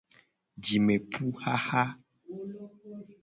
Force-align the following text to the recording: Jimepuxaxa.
Jimepuxaxa. 0.63 1.83